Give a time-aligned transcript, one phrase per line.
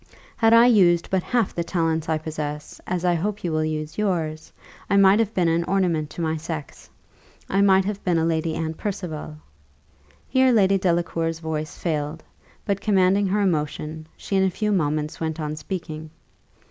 [0.35, 3.99] Had I used but half the talents I possess, as I hope you will use
[3.99, 4.51] yours,
[4.89, 6.89] I might have been an ornament to my sex
[7.47, 9.35] I might have been a Lady Anne Percival."
[10.27, 12.23] Here Lady Delacour's voice failed;
[12.65, 16.09] but commanding her emotion, she in a few moments went on speaking.